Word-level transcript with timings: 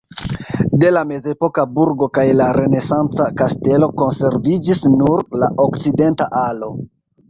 De 0.83 0.89
la 0.95 1.03
mezepoka 1.09 1.65
burgo 1.75 2.09
kaj 2.19 2.25
la 2.41 2.49
renesanca 2.59 3.29
kastelo 3.45 3.93
konserviĝis 4.03 4.85
nur 5.01 5.27
la 5.45 5.55
okcidenta 5.71 6.35
alo. 6.49 6.77